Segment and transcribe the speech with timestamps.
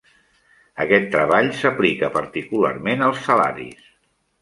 [0.85, 3.89] Aquest treball s'aplica particularment als salaris.